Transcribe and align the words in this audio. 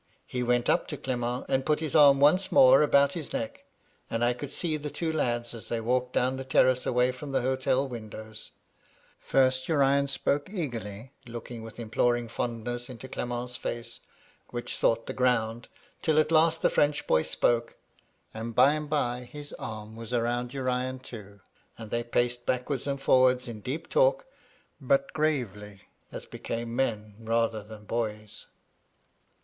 He 0.25 0.41
wenUup 0.41 0.87
to 0.87 0.97
Clement, 0.97 1.45
and 1.47 1.63
put 1.63 1.79
his 1.79 1.93
arm 1.95 2.19
once 2.19 2.51
more 2.51 2.81
about 2.81 3.13
his 3.13 3.31
neck, 3.33 3.65
and 4.09 4.23
I 4.25 4.33
could 4.33 4.49
see 4.51 4.75
the 4.75 4.89
two 4.89 5.13
lads 5.13 5.53
as 5.53 5.67
they 5.67 5.79
walked 5.79 6.13
down 6.13 6.37
the 6.37 6.43
terrace 6.43 6.87
away 6.87 7.11
from 7.11 7.33
the 7.33 7.41
h8tel 7.41 7.87
windows: 7.87 8.49
first 9.19 9.69
Urian 9.69 10.07
spoke 10.07 10.49
eagerly, 10.49 11.11
looking 11.27 11.61
with 11.61 11.79
imploring 11.79 12.29
fondness 12.29 12.89
into 12.89 13.07
Clement's 13.07 13.55
face, 13.55 13.99
which 14.49 14.75
sought 14.75 15.05
the 15.05 15.13
ground, 15.13 15.67
till 16.01 16.17
at 16.17 16.31
last 16.31 16.63
the 16.63 16.71
French 16.71 17.05
boy 17.05 17.21
spoke, 17.21 17.75
and 18.33 18.55
by 18.55 18.73
and 18.73 18.89
by 18.89 19.25
his 19.25 19.53
arm 19.59 19.95
was 19.95 20.13
roimd 20.13 20.51
Urian 20.51 20.97
too, 20.97 21.41
and 21.77 21.91
they 21.91 22.01
paced 22.03 22.47
backwards 22.47 22.87
and 22.87 22.99
forwards 22.99 23.47
in 23.47 23.61
deep 23.61 23.87
talk, 23.87 24.25
but 24.81 25.13
gravely, 25.13 25.81
as 26.11 26.25
became 26.25 26.75
men, 26.75 27.13
rather 27.19 27.63
than 27.63 27.85
boys. 27.85 28.47